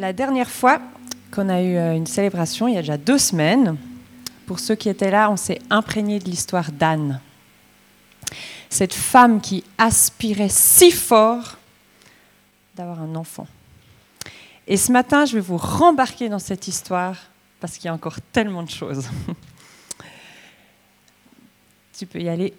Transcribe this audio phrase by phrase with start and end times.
[0.00, 0.80] La dernière fois
[1.30, 3.76] qu'on a eu euh, une célébration, il y a déjà deux semaines,
[4.46, 7.20] pour ceux qui étaient là, on s'est imprégné de l'histoire d'Anne.
[8.70, 11.58] Cette femme qui aspirait si fort
[12.74, 13.46] d'avoir un enfant.
[14.66, 17.18] Et ce matin, je vais vous rembarquer dans cette histoire
[17.60, 19.06] parce qu'il y a encore tellement de choses.
[21.98, 22.54] tu peux y aller.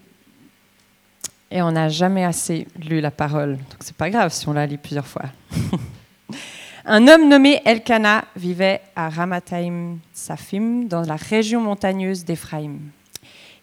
[1.50, 4.68] Et on n'a jamais assez lu la parole, donc c'est pas grave si on la
[4.68, 5.26] lit plusieurs fois.
[6.86, 12.80] Un homme nommé Elkana vivait à Ramathaim Safim, dans la région montagneuse d'Éphraïm.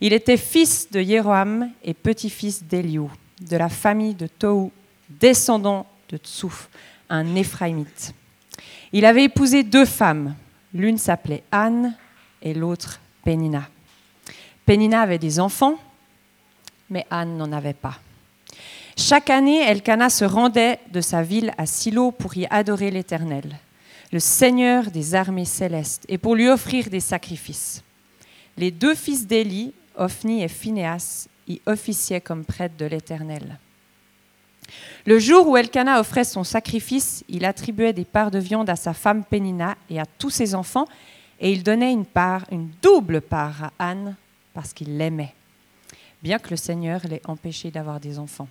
[0.00, 4.70] Il était fils de Jéroam et petit-fils d'Eliou, de la famille de Tohu,
[5.08, 6.68] descendant de Tsouf,
[7.10, 8.14] un Éphraïmite.
[8.92, 10.36] Il avait épousé deux femmes.
[10.72, 11.96] L'une s'appelait Anne
[12.40, 13.68] et l'autre Pénina.
[14.64, 15.74] Pénina avait des enfants,
[16.88, 17.98] mais Anne n'en avait pas.
[19.00, 23.56] Chaque année, Elkana se rendait de sa ville à Silo pour y adorer l'Éternel,
[24.10, 27.84] le Seigneur des armées célestes, et pour lui offrir des sacrifices.
[28.56, 33.60] Les deux fils d'Élie, Ophni et Phinéas, y officiaient comme prêtres de l'Éternel.
[35.06, 38.94] Le jour où Elkana offrait son sacrifice, il attribuait des parts de viande à sa
[38.94, 40.88] femme Pénina et à tous ses enfants,
[41.38, 44.16] et il donnait une part, une double part à Anne,
[44.54, 45.34] parce qu'il l'aimait,
[46.20, 48.48] bien que le Seigneur l'ait empêché d'avoir des enfants.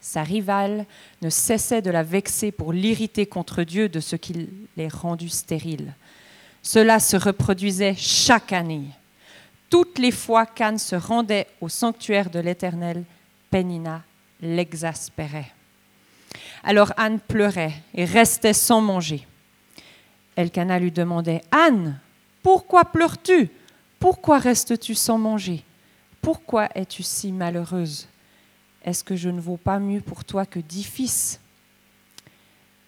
[0.00, 0.86] Sa rivale
[1.22, 5.94] ne cessait de la vexer pour l'irriter contre Dieu de ce qui l'ait rendue stérile.
[6.62, 8.86] Cela se reproduisait chaque année.
[9.70, 13.04] Toutes les fois qu'Anne se rendait au sanctuaire de l'Éternel,
[13.50, 14.02] Pénina
[14.40, 15.52] l'exaspérait.
[16.62, 19.26] Alors Anne pleurait et restait sans manger.
[20.36, 21.98] Elkana lui demandait Anne,
[22.42, 23.50] pourquoi pleures-tu?
[23.98, 25.64] Pourquoi restes-tu sans manger?
[26.20, 28.06] Pourquoi es-tu si malheureuse?
[28.86, 31.40] Est-ce que je ne vaux pas mieux pour toi que dix fils?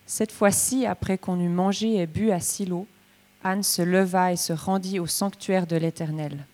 [0.06, 2.86] Cette fois-ci, après qu'on eut mangé et bu à Silo,
[3.44, 6.46] Anne se leva et se rendit au sanctuaire de l'Éternel.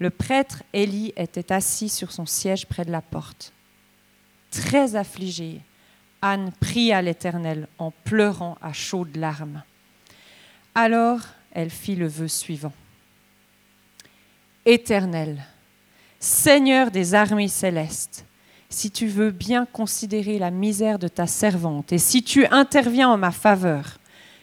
[0.00, 3.52] Le prêtre Élie était assis sur son siège près de la porte.
[4.50, 5.60] Très affligée,
[6.22, 9.62] Anne pria l'Éternel en pleurant à chaudes larmes.
[10.74, 11.20] Alors
[11.52, 12.72] elle fit le vœu suivant.
[14.64, 15.44] Éternel,
[16.18, 18.24] Seigneur des armées célestes,
[18.70, 23.18] si tu veux bien considérer la misère de ta servante, et si tu interviens en
[23.18, 23.98] ma faveur,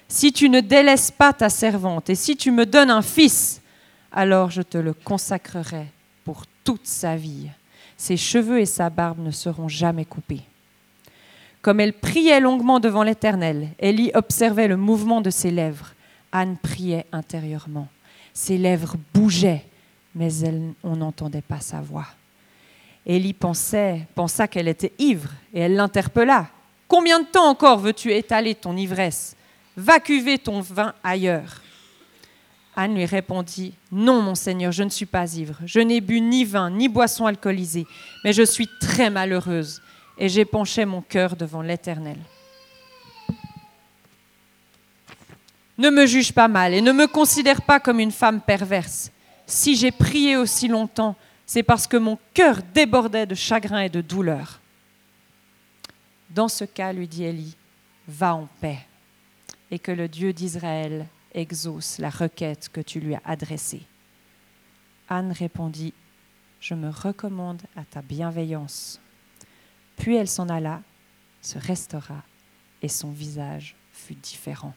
[0.09, 3.61] si tu ne délaisses pas ta servante, et si tu me donnes un fils,
[4.11, 5.87] alors je te le consacrerai
[6.23, 7.47] pour toute sa vie.
[7.95, 10.43] Ses cheveux et sa barbe ne seront jamais coupés.
[11.61, 15.93] Comme elle priait longuement devant l'Éternel, Élie observait le mouvement de ses lèvres.
[16.31, 17.87] Anne priait intérieurement.
[18.33, 19.65] Ses lèvres bougeaient,
[20.15, 20.29] mais
[20.83, 22.07] on n'entendait pas sa voix.
[23.09, 26.49] Élie pensait, pensa qu'elle était ivre et elle l'interpella.
[26.89, 29.37] Combien de temps encore veux-tu étaler ton ivresse?
[29.77, 31.61] Va cuver ton vin ailleurs.
[32.75, 35.55] Anne lui répondit Non, mon Seigneur, je ne suis pas ivre.
[35.65, 37.87] Je n'ai bu ni vin, ni boisson alcoolisée,
[38.25, 39.81] mais je suis très malheureuse
[40.17, 42.17] et j'ai penché mon cœur devant l'Éternel.
[45.77, 49.11] Ne me juge pas mal et ne me considère pas comme une femme perverse.
[49.45, 51.15] Si j'ai prié aussi longtemps,
[51.47, 54.59] c'est parce que mon cœur débordait de chagrin et de douleur.
[56.29, 57.55] Dans ce cas, lui dit Élie,
[58.05, 58.85] va en paix,
[59.71, 63.83] et que le Dieu d'Israël exauce la requête que tu lui as adressée.
[65.07, 65.93] Anne répondit,
[66.59, 68.99] Je me recommande à ta bienveillance.
[69.95, 70.81] Puis elle s'en alla,
[71.41, 72.23] se restaura,
[72.81, 74.73] et son visage fut différent.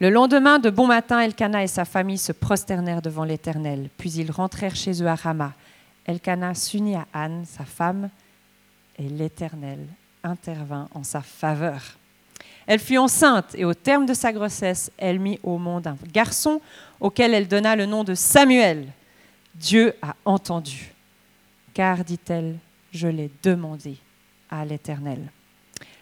[0.00, 4.30] Le lendemain, de bon matin, Elkana et sa famille se prosternèrent devant l'Éternel, puis ils
[4.30, 5.52] rentrèrent chez eux à Rama.
[6.06, 8.08] Elkana s'unit à Anne, sa femme,
[8.98, 9.86] et l'Éternel
[10.22, 11.96] intervint en sa faveur.
[12.66, 16.60] Elle fut enceinte et au terme de sa grossesse, elle mit au monde un garçon
[17.00, 18.86] auquel elle donna le nom de Samuel.
[19.54, 20.94] Dieu a entendu,
[21.74, 22.56] car, dit-elle,
[22.92, 23.96] je l'ai demandé
[24.50, 25.30] à l'Éternel.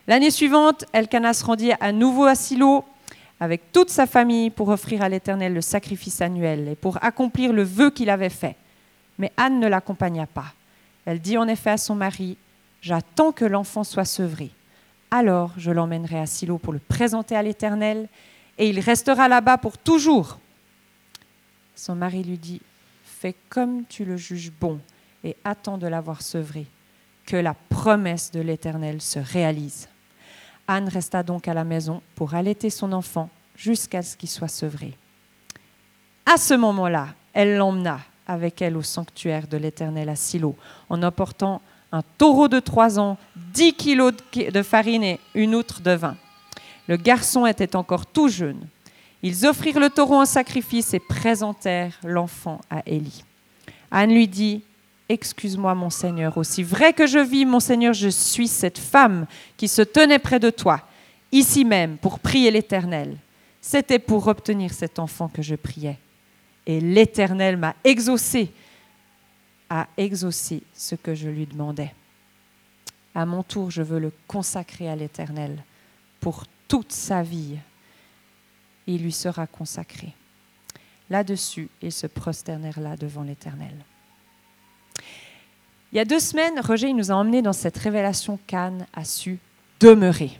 [0.07, 2.85] L'année suivante, Elkana se rendit à nouveau à Silo
[3.41, 7.63] avec toute sa famille pour offrir à l'Éternel le sacrifice annuel et pour accomplir le
[7.63, 8.57] vœu qu'il avait fait.
[9.19, 10.53] Mais Anne ne l'accompagna pas.
[11.05, 12.37] Elle dit en effet à son mari,
[12.81, 14.51] J'attends que l'enfant soit sevré.
[15.11, 18.09] Alors je l'emmènerai à Silo pour le présenter à l'Éternel,
[18.59, 20.39] et il restera là-bas pour toujours.
[21.75, 22.61] Son mari lui dit,
[23.05, 24.79] Fais comme tu le juges bon,
[25.25, 26.67] et attends de l'avoir sevré,
[27.27, 29.89] que la promesse de l'Éternel se réalise.
[30.69, 34.97] Anne resta donc à la maison pour allaiter son enfant jusqu'à ce qu'il soit sevré.
[36.27, 40.55] À ce moment-là, elle l'emmena avec elle au sanctuaire de l'Éternel à Silo,
[40.91, 45.93] en apportant un taureau de trois ans, dix kilos de farine et une outre de
[45.93, 46.17] vin.
[46.87, 48.69] Le garçon était encore tout jeune.
[49.23, 53.25] Ils offrirent le taureau en sacrifice et présentèrent l'enfant à Élie.
[53.91, 54.63] Anne lui dit
[55.09, 59.27] Excuse-moi, mon Seigneur, aussi vrai que je vis, mon Seigneur, je suis cette femme
[59.57, 60.83] qui se tenait près de toi,
[61.33, 63.17] ici même, pour prier l'Éternel.
[63.61, 65.99] C'était pour obtenir cet enfant que je priais.
[66.67, 68.53] Et l'Éternel m'a exaucé,
[69.71, 71.95] a exaucé ce que je lui demandais.
[73.15, 75.65] À mon tour, je veux le consacrer à l'Éternel
[76.21, 77.57] pour toute sa vie.
[78.87, 80.15] Il lui sera consacré.
[81.09, 83.75] Là-dessus, ils se prosternèrent là devant l'Éternel.
[85.93, 89.39] Il y a deux semaines, Roger nous a emmenés dans cette révélation qu'Anne a su
[89.81, 90.33] demeurer.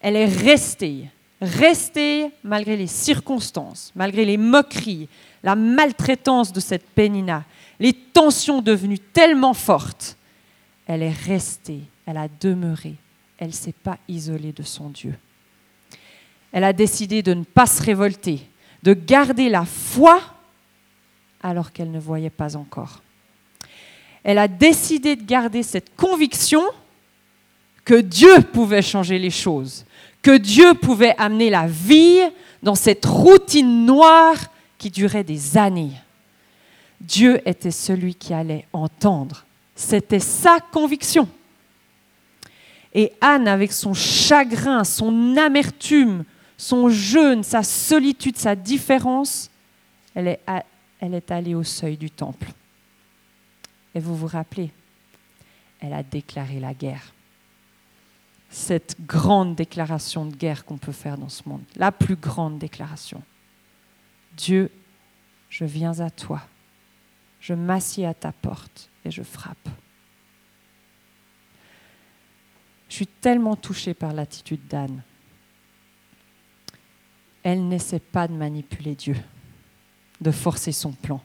[0.00, 5.08] Elle est restée, restée malgré les circonstances, malgré les moqueries,
[5.42, 7.44] la maltraitance de cette Pénina,
[7.78, 10.16] les tensions devenues tellement fortes.
[10.86, 12.94] Elle est restée, elle a demeuré,
[13.38, 15.14] elle ne s'est pas isolée de son Dieu.
[16.52, 18.48] Elle a décidé de ne pas se révolter,
[18.82, 20.20] de garder la foi
[21.42, 23.02] alors qu'elle ne voyait pas encore
[24.24, 26.62] elle a décidé de garder cette conviction
[27.84, 29.84] que Dieu pouvait changer les choses,
[30.22, 32.22] que Dieu pouvait amener la vie
[32.62, 34.36] dans cette routine noire
[34.78, 35.92] qui durait des années.
[37.00, 39.44] Dieu était celui qui allait entendre.
[39.74, 41.28] C'était sa conviction.
[42.94, 46.24] Et Anne, avec son chagrin, son amertume,
[46.56, 49.50] son jeûne, sa solitude, sa différence,
[50.14, 52.48] elle est, allée au seuil du temple.
[53.94, 54.70] Et vous vous rappelez,
[55.80, 57.12] elle a déclaré la guerre.
[58.50, 63.22] Cette grande déclaration de guerre qu'on peut faire dans ce monde, la plus grande déclaration.
[64.36, 64.70] Dieu,
[65.48, 66.42] je viens à toi,
[67.40, 69.68] je m'assieds à ta porte et je frappe.
[72.88, 75.02] Je suis tellement touchée par l'attitude d'Anne.
[77.42, 79.16] Elle n'essaie pas de manipuler Dieu,
[80.20, 81.22] de forcer son plan.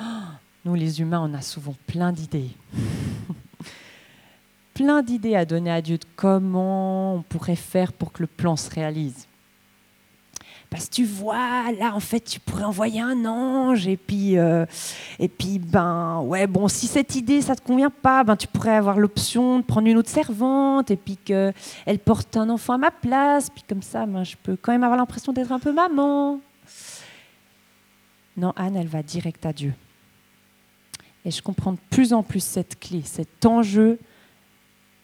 [0.00, 0.04] Oh,
[0.66, 2.50] nous, les humains, on a souvent plein d'idées.
[4.74, 8.56] plein d'idées à donner à Dieu de comment on pourrait faire pour que le plan
[8.56, 9.28] se réalise.
[10.68, 14.66] Parce que tu vois, là, en fait, tu pourrais envoyer un ange, et puis, euh,
[15.20, 18.74] et puis, ben, ouais, bon, si cette idée, ça te convient pas, ben, tu pourrais
[18.74, 22.90] avoir l'option de prendre une autre servante, et puis qu'elle porte un enfant à ma
[22.90, 26.40] place, puis comme ça, ben, je peux quand même avoir l'impression d'être un peu maman.
[28.36, 29.72] Non, Anne, elle va direct à Dieu.
[31.26, 33.98] Et je comprends de plus en plus cette clé, cet enjeu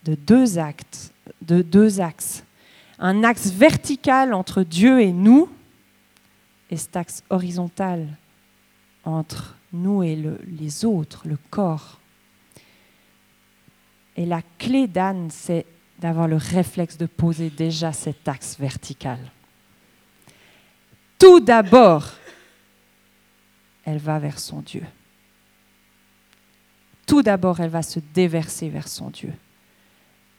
[0.05, 2.45] de deux actes, de deux axes.
[3.01, 5.51] Un axe vertical entre Dieu et nous,
[6.71, 8.07] et cet axe horizontal
[9.03, 10.17] entre nous et
[10.47, 11.99] les autres, le corps.
[14.17, 15.67] Et la clé d'Anne, c'est
[15.99, 19.19] d'avoir le réflexe de poser déjà cet axe vertical.
[21.19, 22.13] Tout d'abord,
[23.85, 24.85] elle va vers son Dieu
[27.13, 29.35] tout d'abord, elle va se déverser vers son Dieu.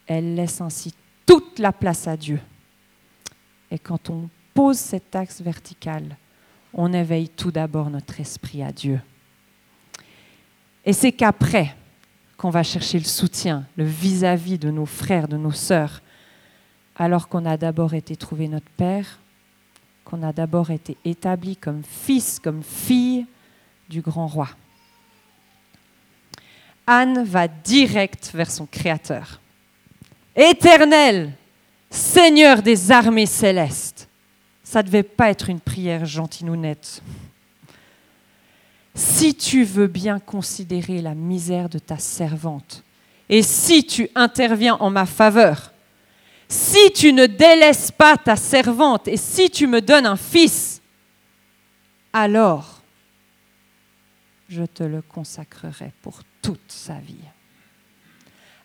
[0.08, 0.92] Elle laisse ainsi
[1.24, 2.40] toute la place à Dieu.
[3.70, 6.16] Et quand on pose cet axe vertical,
[6.72, 9.00] on éveille tout d'abord notre esprit à Dieu.
[10.84, 11.76] Et c'est qu'après
[12.36, 16.02] qu'on va chercher le soutien, le vis-à-vis de nos frères, de nos sœurs,
[16.96, 19.20] alors qu'on a d'abord été trouvé notre Père,
[20.04, 23.26] qu'on a d'abord été établi comme fils, comme fille
[23.88, 24.48] du grand roi.
[26.86, 29.40] Anne va direct vers son Créateur.
[30.36, 31.32] Éternel,
[31.90, 34.08] Seigneur des armées célestes.
[34.62, 37.02] Ça ne devait pas être une prière gentille ou nette.
[38.94, 42.82] Si tu veux bien considérer la misère de ta servante,
[43.28, 45.72] et si tu interviens en ma faveur,
[46.48, 50.80] si tu ne délaisses pas ta servante, et si tu me donnes un fils,
[52.12, 52.82] alors
[54.48, 57.16] je te le consacrerai pour toute sa vie.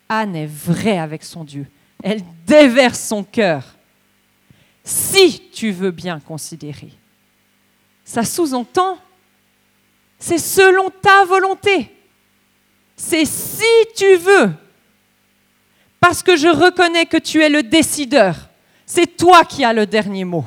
[0.09, 1.65] Anne est vraie avec son Dieu.
[2.03, 3.63] Elle déverse son cœur.
[4.83, 6.91] Si tu veux bien considérer.
[8.03, 8.97] Ça sous-entend,
[10.17, 11.95] c'est selon ta volonté.
[12.97, 13.63] C'est si
[13.95, 14.51] tu veux.
[16.01, 18.49] Parce que je reconnais que tu es le décideur.
[18.85, 20.45] C'est toi qui as le dernier mot.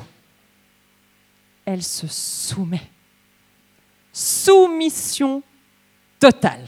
[1.65, 2.91] Elle se soumet.
[4.11, 5.41] Soumission
[6.19, 6.67] totale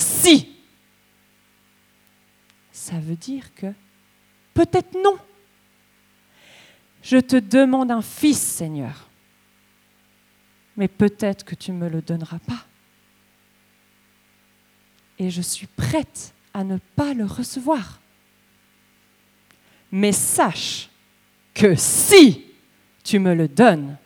[0.00, 0.56] si.
[2.72, 3.72] Ça veut dire que
[4.54, 5.16] peut-être non.
[7.02, 9.08] Je te demande un fils, Seigneur,
[10.76, 12.66] mais peut-être que tu ne me le donneras pas.
[15.18, 18.00] Et je suis prête à ne pas le recevoir.
[19.92, 20.88] mais sache
[21.52, 22.46] que si
[23.02, 23.96] tu me le donnes,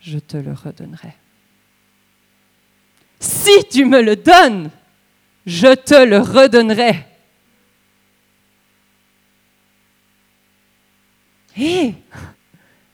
[0.00, 1.14] je te le redonnerai.
[3.20, 4.70] Si tu me le donnes,
[5.46, 7.06] je te le redonnerai.
[11.58, 11.94] Et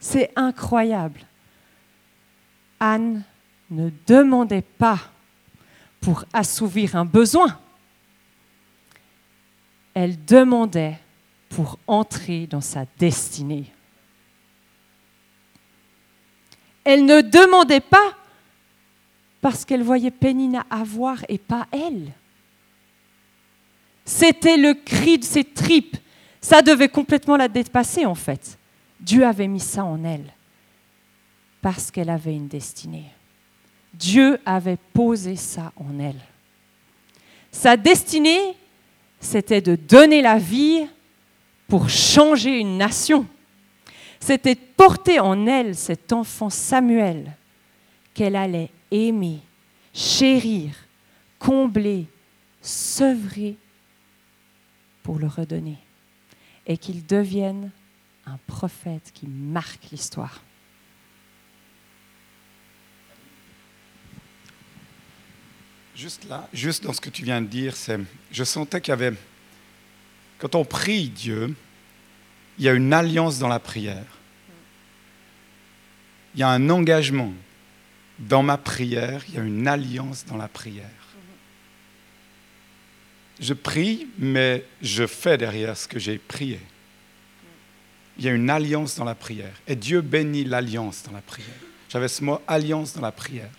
[0.01, 1.21] c'est incroyable.
[2.81, 3.23] Anne
[3.71, 4.99] ne demandait pas
[6.01, 7.59] pour assouvir un besoin.
[9.95, 10.99] Elle demandait
[11.49, 13.73] pour entrer dans sa destinée.
[16.85, 18.15] Elle ne demandait pas
[19.47, 22.11] parce qu'elle voyait Pénina avoir et pas elle.
[24.05, 25.97] C'était le cri de ses tripes.
[26.41, 28.59] Ça devait complètement la dépasser en fait.
[28.99, 30.35] Dieu avait mis ça en elle
[31.63, 33.05] parce qu'elle avait une destinée.
[33.95, 36.21] Dieu avait posé ça en elle.
[37.53, 38.57] Sa destinée,
[39.21, 40.89] c'était de donner la vie
[41.69, 43.25] pour changer une nation.
[44.19, 47.31] C'était de porter en elle cet enfant Samuel
[48.13, 49.41] qu'elle allait aimer,
[49.93, 50.75] chérir,
[51.39, 52.07] combler,
[52.61, 53.57] sevrer
[55.03, 55.79] pour le redonner
[56.67, 57.71] et qu'il devienne
[58.27, 60.43] un prophète qui marque l'histoire.
[65.95, 67.99] Juste là, juste dans ce que tu viens de dire, c'est,
[68.31, 69.15] je sentais qu'il y avait,
[70.39, 71.55] quand on prie Dieu,
[72.59, 74.05] il y a une alliance dans la prière.
[76.35, 77.33] Il y a un engagement.
[78.19, 80.91] Dans ma prière, il y a une alliance dans la prière.
[83.39, 86.61] Je prie, mais je fais derrière ce que j'ai prié.
[88.19, 89.53] Il y a une alliance dans la prière.
[89.67, 91.49] Et Dieu bénit l'alliance dans la prière.
[91.91, 93.51] J'avais ce mot alliance dans la prière.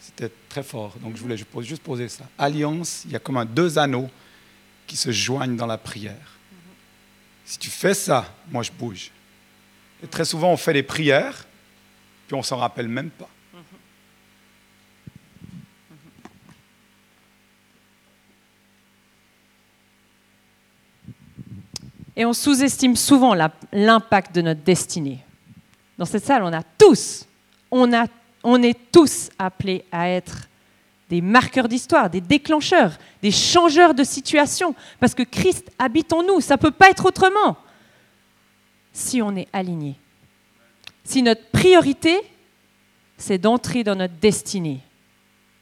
[0.00, 0.96] C'était très fort.
[1.00, 2.24] Donc je voulais juste poser ça.
[2.36, 4.10] Alliance, il y a comme deux anneaux
[4.88, 6.38] qui se joignent dans la prière.
[7.44, 9.12] Si tu fais ça, moi je bouge.
[10.02, 11.46] Et très souvent, on fait des prières,
[12.26, 13.28] puis on s'en rappelle même pas.
[22.16, 23.34] Et on sous-estime souvent
[23.72, 25.18] l'impact de notre destinée.
[25.98, 27.26] Dans cette salle, on a tous,
[27.70, 28.06] on, a,
[28.42, 30.48] on est tous appelés à être
[31.08, 36.40] des marqueurs d'histoire, des déclencheurs, des changeurs de situation, parce que Christ habite en nous,
[36.40, 37.56] ça ne peut pas être autrement
[38.92, 39.96] si on est aligné.
[41.04, 42.18] Si notre priorité,
[43.16, 44.80] c'est d'entrer dans notre destinée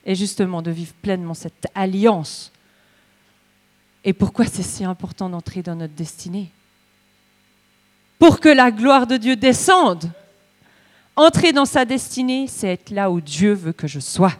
[0.05, 2.53] et justement de vivre pleinement cette alliance
[4.05, 6.51] et pourquoi c'est si important d'entrer dans notre destinée?
[8.19, 10.11] Pour que la gloire de Dieu descende.
[11.17, 14.33] Entrer dans sa destinée, c'est être là où Dieu veut que je sois.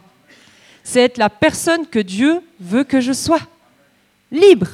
[0.83, 3.41] C'est être la personne que Dieu veut que je sois.
[4.31, 4.69] Libre.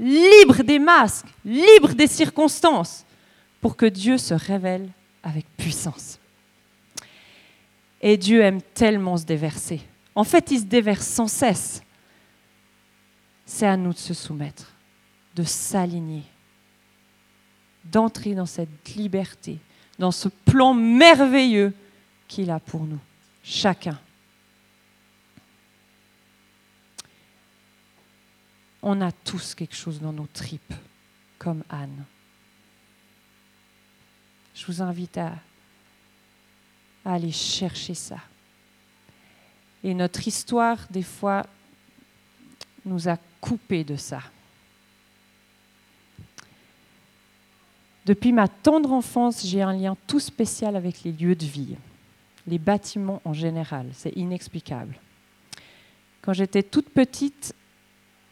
[0.00, 3.04] Libre des masques, libre des circonstances,
[3.60, 4.88] pour que Dieu se révèle
[5.22, 6.18] avec puissance.
[8.00, 9.80] Et Dieu aime tellement se déverser.
[10.16, 11.82] En fait, il se déverse sans cesse
[13.44, 14.72] c'est à nous de se soumettre,
[15.34, 16.22] de s'aligner,
[17.84, 19.58] d'entrer dans cette liberté,
[19.98, 21.74] dans ce plan merveilleux
[22.28, 23.00] qu'il a pour nous,
[23.42, 23.98] chacun.
[28.82, 30.74] On a tous quelque chose dans nos tripes,
[31.38, 32.04] comme Anne.
[34.54, 35.34] Je vous invite à,
[37.04, 38.18] à aller chercher ça.
[39.84, 41.46] Et notre histoire, des fois,
[42.84, 44.20] nous a coupé de ça.
[48.06, 51.76] Depuis ma tendre enfance, j'ai un lien tout spécial avec les lieux de vie,
[52.46, 53.86] les bâtiments en général.
[53.92, 54.96] C'est inexplicable.
[56.22, 57.54] Quand j'étais toute petite,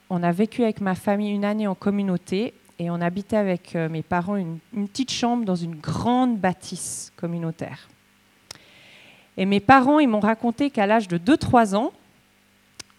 [0.08, 3.88] on a vécu avec ma famille une année en communauté et on habitait avec euh,
[3.88, 7.88] mes parents une, une petite chambre dans une grande bâtisse communautaire.
[9.36, 11.92] Et mes parents, ils m'ont raconté qu'à l'âge de 2-3 ans,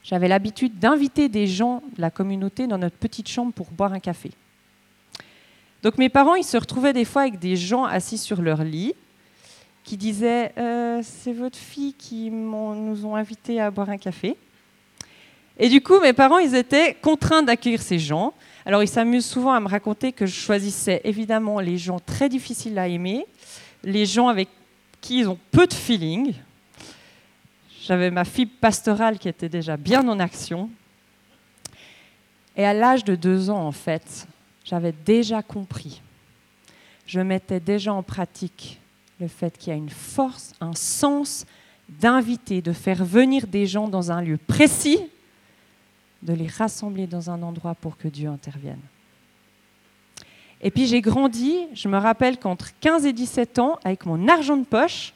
[0.04, 4.00] j'avais l'habitude d'inviter des gens de la communauté dans notre petite chambre pour boire un
[4.00, 4.32] café.
[5.84, 8.94] Donc mes parents, ils se retrouvaient des fois avec des gens assis sur leur lit
[9.84, 14.38] qui disaient euh, C'est votre fille qui nous ont invités à boire un café.
[15.58, 18.34] Et du coup, mes parents, ils étaient contraints d'accueillir ces gens.
[18.66, 22.78] Alors, ils s'amusent souvent à me raconter que je choisissais évidemment les gens très difficiles
[22.80, 23.26] à aimer,
[23.84, 24.50] les gens avec
[25.02, 26.34] qui ils ont peu de feeling,
[27.84, 30.70] j'avais ma fibre pastorale qui était déjà bien en action.
[32.56, 34.28] Et à l'âge de deux ans, en fait,
[34.64, 36.02] j'avais déjà compris.
[37.08, 38.80] Je mettais déjà en pratique
[39.20, 41.46] le fait qu'il y a une force, un sens
[41.90, 45.00] d'inviter, de faire venir des gens dans un lieu précis
[46.22, 48.80] de les rassembler dans un endroit pour que Dieu intervienne.
[50.62, 54.58] Et puis j'ai grandi, je me rappelle qu'entre 15 et 17 ans, avec mon argent
[54.58, 55.14] de poche,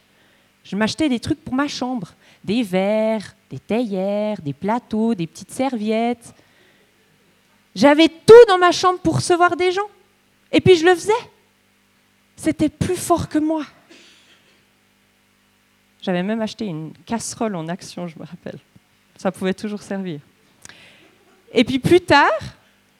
[0.64, 2.14] je m'achetais des trucs pour ma chambre,
[2.46, 6.34] des verres, des théières, des plateaux, des petites serviettes.
[7.74, 9.90] J'avais tout dans ma chambre pour recevoir des gens.
[10.52, 11.12] Et puis je le faisais.
[12.36, 13.66] C'était plus fort que moi.
[16.02, 18.60] J'avais même acheté une casserole en action, je me rappelle.
[19.18, 20.20] Ça pouvait toujours servir.
[21.52, 22.30] Et puis plus tard,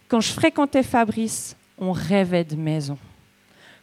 [0.08, 2.98] quand je fréquentais Fabrice, on rêvait de maison.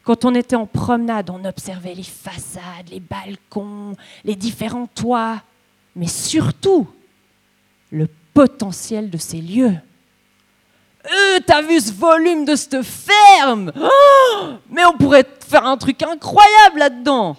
[0.03, 5.41] Quand on était en promenade, on observait les façades, les balcons, les différents toits,
[5.95, 6.89] mais surtout
[7.91, 9.75] le potentiel de ces lieux.
[11.05, 13.73] Euh, t'as vu ce volume de cette ferme?
[13.77, 17.37] Oh Mais on pourrait faire un truc incroyable là-dedans.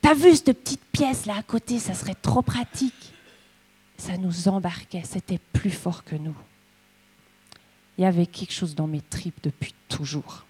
[0.00, 1.78] T'as vu cette petite pièce là à côté?
[1.78, 3.12] Ça serait trop pratique.
[3.96, 6.36] Ça nous embarquait, c'était plus fort que nous
[7.98, 10.44] il y avait quelque chose dans mes tripes depuis toujours.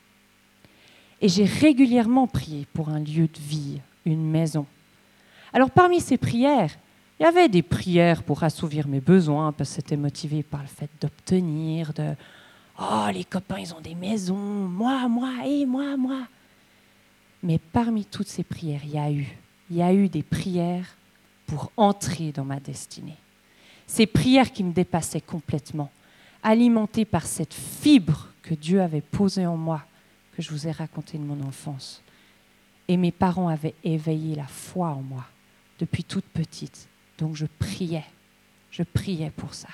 [1.21, 4.67] Et j'ai régulièrement prié pour un lieu de vie, une maison.
[5.53, 6.77] Alors parmi ces prières,
[7.19, 10.69] il y avait des prières pour assouvir mes besoins, parce que c'était motivé par le
[10.69, 12.15] fait d'obtenir, de
[12.79, 16.27] Oh, les copains, ils ont des maisons, moi, moi, et moi, moi.
[17.43, 19.27] Mais parmi toutes ces prières, il y a eu,
[19.71, 20.97] il y a eu des prières
[21.47, 23.17] pour entrer dans ma destinée.
[23.87, 25.91] Ces prières qui me dépassaient complètement
[26.43, 29.83] alimenté par cette fibre que Dieu avait posée en moi,
[30.37, 32.03] que je vous ai raconté de mon enfance.
[32.89, 35.25] Et mes parents avaient éveillé la foi en moi
[35.79, 36.89] depuis toute petite.
[37.19, 38.05] Donc je priais,
[38.71, 39.69] je priais pour ça.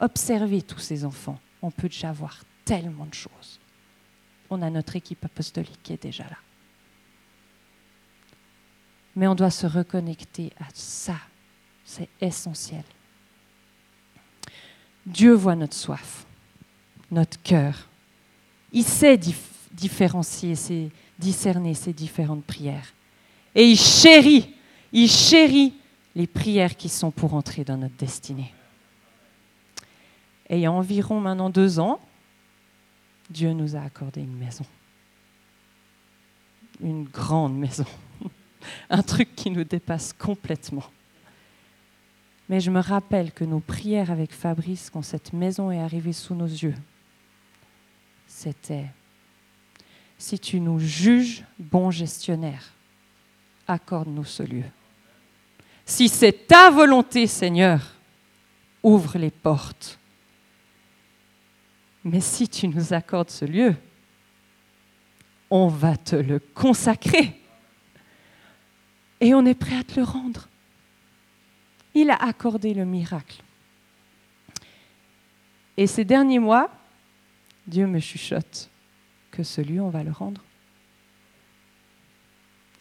[0.00, 3.60] Observez tous ces enfants, on peut déjà voir tellement de choses.
[4.50, 6.36] On a notre équipe apostolique qui est déjà là.
[9.14, 11.16] Mais on doit se reconnecter à ça,
[11.84, 12.84] c'est essentiel.
[15.06, 16.26] Dieu voit notre soif,
[17.10, 17.88] notre cœur.
[18.72, 19.18] Il sait
[19.72, 20.54] différencier,
[21.18, 22.92] discerner ces différentes prières.
[23.54, 24.54] Et il chérit,
[24.92, 25.72] il chérit
[26.16, 28.52] les prières qui sont pour entrer dans notre destinée.
[30.48, 32.00] Et il y a environ maintenant deux ans,
[33.28, 34.64] Dieu nous a accordé une maison.
[36.80, 37.84] Une grande maison.
[38.90, 40.84] Un truc qui nous dépasse complètement.
[42.48, 46.34] Mais je me rappelle que nos prières avec Fabrice, quand cette maison est arrivée sous
[46.34, 46.76] nos yeux,
[48.26, 48.86] c'était
[50.16, 52.72] si tu nous juges bon gestionnaire,
[53.68, 54.64] accorde-nous ce lieu.
[55.86, 57.80] Si c'est ta volonté, Seigneur,
[58.82, 59.98] ouvre les portes.
[62.04, 63.74] Mais si tu nous accordes ce lieu,
[65.48, 67.40] on va te le consacrer.
[69.20, 70.48] Et on est prêt à te le rendre
[71.96, 73.42] il a accordé le miracle.
[75.78, 76.70] Et ces derniers mois,
[77.66, 78.70] Dieu me chuchote
[79.30, 80.42] que ce lieu, on va le rendre.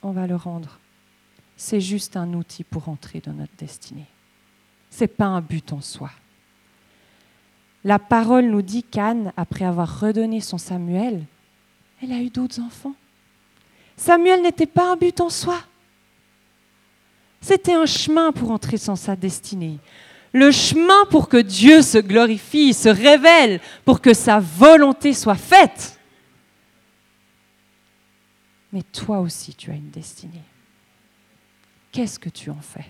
[0.03, 0.79] On va le rendre.
[1.57, 4.07] C'est juste un outil pour entrer dans notre destinée.
[4.91, 6.11] Ce n'est pas un but en soi.
[7.83, 11.23] La parole nous dit qu'Anne, après avoir redonné son Samuel,
[12.01, 12.95] elle a eu d'autres enfants.
[13.95, 15.61] Samuel n'était pas un but en soi.
[17.41, 19.77] C'était un chemin pour entrer dans sa destinée.
[20.33, 25.99] Le chemin pour que Dieu se glorifie, se révèle, pour que sa volonté soit faite.
[28.73, 30.43] Mais toi aussi, tu as une destinée.
[31.95, 32.83] Qu'est-ce que tu en fais?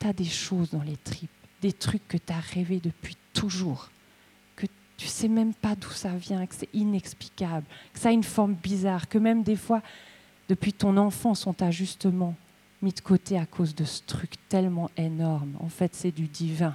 [0.00, 1.30] Tu as des choses dans les tripes,
[1.62, 3.88] des trucs que tu as rêvé depuis toujours,
[4.56, 4.66] que
[4.96, 7.64] tu sais même pas d'où ça vient, que c'est inexplicable,
[7.94, 9.80] que ça a une forme bizarre, que même des fois,
[10.48, 12.34] depuis ton enfance, on t'a justement
[12.82, 15.56] mis de côté à cause de ce truc tellement énorme.
[15.60, 16.74] En fait, c'est du divin.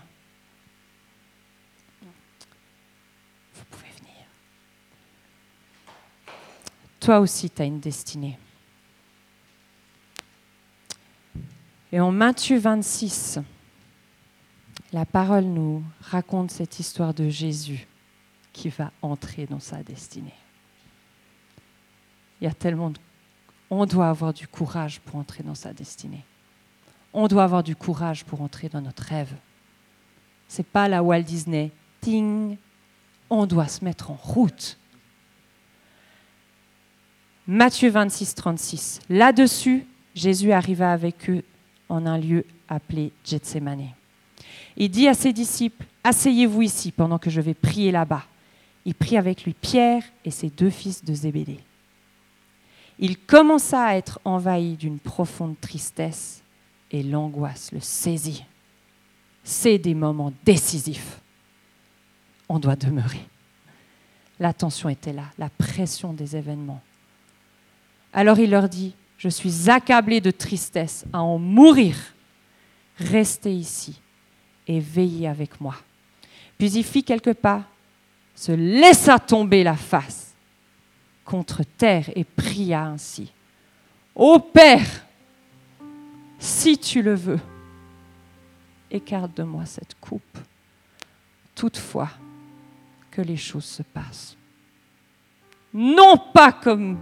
[3.55, 4.25] Vous pouvez venir.
[7.01, 8.39] Toi aussi, tu as une destinée.
[11.95, 13.39] Et en Matthieu 26,
[14.91, 17.87] la parole nous raconte cette histoire de Jésus
[18.51, 20.35] qui va entrer dans sa destinée.
[22.41, 22.99] Il y a tellement de
[23.69, 26.25] on doit avoir du courage pour entrer dans sa destinée.
[27.13, 29.33] On doit avoir du courage pour entrer dans notre rêve.
[30.49, 31.71] C'est pas la Walt Disney.
[32.01, 32.57] Ting.
[33.29, 34.77] On doit se mettre en route.
[37.47, 38.99] Matthieu 26, 36.
[39.09, 41.41] Là-dessus, Jésus arriva avec eux
[41.89, 43.89] en un lieu appelé Gethsemane.
[44.77, 48.23] Il dit à ses disciples, Asseyez-vous ici pendant que je vais prier là-bas.
[48.85, 51.59] Il prit avec lui Pierre et ses deux fils de Zébédée
[52.99, 56.41] il commença à être envahi d'une profonde tristesse
[56.91, 58.45] et l'angoisse le saisit.
[59.43, 61.19] c'est des moments décisifs.
[62.49, 63.27] On doit demeurer.
[64.39, 66.81] La tension était là, la pression des événements.
[68.13, 71.95] Alors il leur dit, je suis accablé de tristesse à en mourir.
[72.97, 73.99] Restez ici
[74.67, 75.75] et veillez avec moi.
[76.57, 77.63] Puis il fit quelques pas,
[78.33, 80.33] se laissa tomber la face
[81.23, 83.31] contre terre et pria ainsi.
[84.13, 85.05] Ô Père,
[86.37, 87.39] si tu le veux,
[88.91, 90.37] écarte de moi cette coupe.
[91.53, 92.09] Toutefois,
[93.11, 94.37] que les choses se passent.
[95.73, 96.97] Non pas comme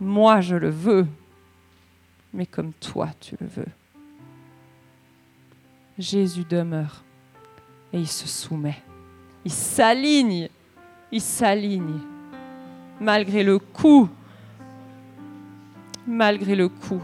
[0.00, 1.06] moi je le veux,
[2.32, 3.68] mais comme toi tu le veux.
[5.98, 7.04] Jésus demeure
[7.92, 8.82] et il se soumet.
[9.44, 10.48] Il s'aligne,
[11.10, 11.98] il s'aligne.
[13.00, 14.08] Malgré le coup,
[16.06, 17.02] malgré le coup,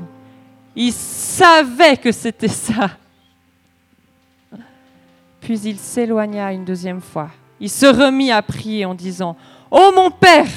[0.76, 2.90] il savait que c'était ça.
[5.40, 7.30] Puis il s'éloigna une deuxième fois.
[7.60, 9.36] Il se remit à prier en disant,
[9.70, 10.48] Ô mon Père,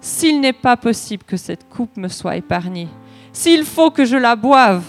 [0.00, 2.88] s'il n'est pas possible que cette coupe me soit épargnée,
[3.36, 4.82] s'il faut que je la boive,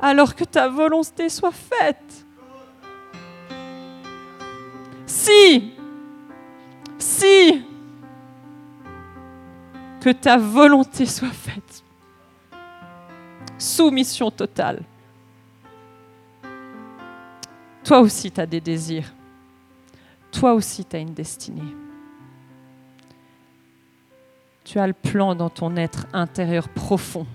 [0.00, 2.26] alors que ta volonté soit faite.
[5.04, 5.74] Si,
[6.96, 7.66] si,
[10.00, 11.84] que ta volonté soit faite.
[13.58, 14.82] Soumission totale.
[17.84, 19.12] Toi aussi, tu as des désirs.
[20.32, 21.87] Toi aussi, tu as une destinée.
[24.70, 27.26] Tu as le plan dans ton être intérieur profond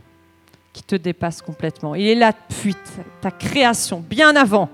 [0.72, 1.96] qui te dépasse complètement.
[1.96, 2.76] Il est là depuis
[3.22, 4.70] ta création, bien avant.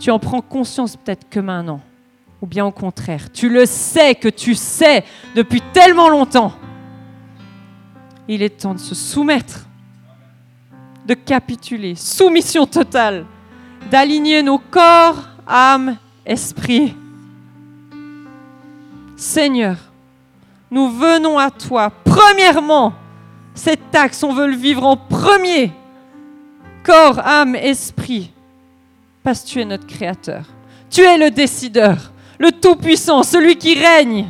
[0.00, 1.80] Tu en prends conscience peut-être que maintenant,
[2.42, 5.04] ou bien au contraire, tu le sais que tu sais
[5.36, 6.54] depuis tellement longtemps.
[8.26, 9.68] Il est temps de se soumettre,
[11.06, 13.26] de capituler, soumission totale
[13.92, 16.96] d'aligner nos corps, âme, esprit.
[19.16, 19.87] Seigneur,
[20.70, 21.90] nous venons à toi.
[22.04, 22.92] Premièrement,
[23.54, 25.72] cet axe, on veut le vivre en premier.
[26.84, 28.32] Corps, âme, esprit.
[29.22, 30.44] Parce que tu es notre Créateur.
[30.90, 34.26] Tu es le décideur, le Tout-Puissant, celui qui règne.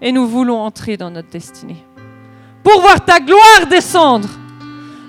[0.00, 1.82] Et nous voulons entrer dans notre destinée.
[2.62, 4.28] Pour voir ta gloire descendre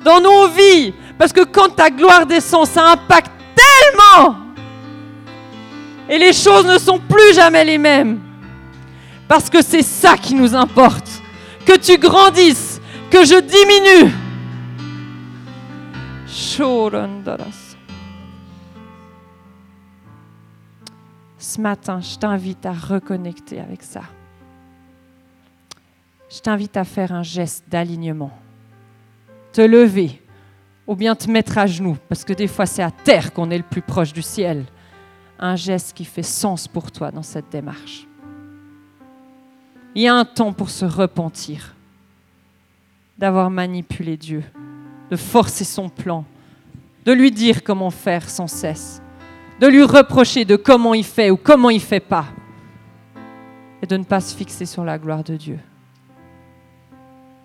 [0.03, 4.35] dans nos vies, parce que quand ta gloire descend, ça impacte tellement.
[6.09, 8.19] Et les choses ne sont plus jamais les mêmes.
[9.33, 11.09] Parce que c'est ça qui nous importe.
[11.65, 14.13] Que tu grandisses, que je diminue.
[21.39, 24.03] Ce matin, je t'invite à reconnecter avec ça.
[26.29, 28.37] Je t'invite à faire un geste d'alignement.
[29.51, 30.21] Te lever
[30.85, 33.57] ou bien te mettre à genoux, parce que des fois c'est à terre qu'on est
[33.57, 34.65] le plus proche du ciel.
[35.39, 38.05] Un geste qui fait sens pour toi dans cette démarche.
[39.95, 41.75] Il y a un temps pour se repentir
[43.17, 44.43] d'avoir manipulé Dieu,
[45.11, 46.25] de forcer son plan,
[47.05, 49.01] de lui dire comment faire sans cesse,
[49.59, 52.25] de lui reprocher de comment il fait ou comment il fait pas,
[53.81, 55.59] et de ne pas se fixer sur la gloire de Dieu.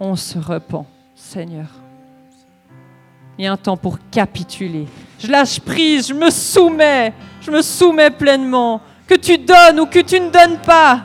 [0.01, 1.69] On se repent, Seigneur.
[3.37, 4.87] Il y a un temps pour capituler.
[5.19, 8.81] Je lâche prise, je me soumets, je me soumets pleinement.
[9.07, 11.05] Que tu donnes ou que tu ne donnes pas,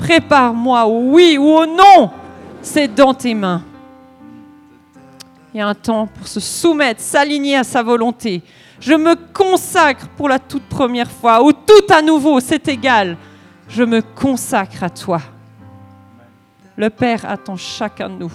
[0.00, 2.10] prépare-moi au oui ou au non.
[2.62, 3.62] C'est dans tes mains.
[5.52, 8.42] Il y a un temps pour se soumettre, s'aligner à sa volonté.
[8.80, 13.16] Je me consacre pour la toute première fois, ou tout à nouveau, c'est égal.
[13.68, 15.20] Je me consacre à toi.
[16.76, 18.32] Le Père attend chacun de nous.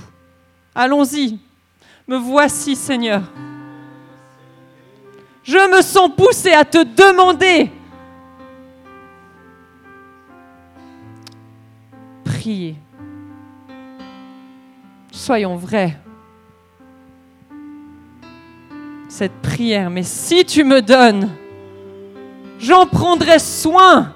[0.73, 1.39] Allons-y,
[2.07, 3.21] me voici, Seigneur.
[5.43, 7.71] Je me sens poussé à te demander.
[15.11, 15.97] Soyons vrais.
[19.07, 21.29] Cette prière, mais si tu me donnes,
[22.59, 24.13] j'en prendrai soin.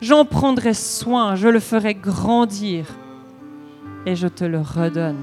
[0.00, 2.86] J'en prendrai soin, je le ferai grandir
[4.04, 5.22] et je te le redonne.